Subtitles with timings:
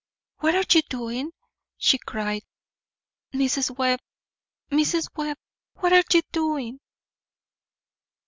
[0.39, 1.31] "What are you doing?"
[1.77, 2.41] she cried.
[3.35, 3.77] "Mrs.
[3.77, 3.99] Webb,
[4.71, 5.09] Mrs.
[5.15, 5.37] Webb,
[5.75, 6.79] what are you doing?"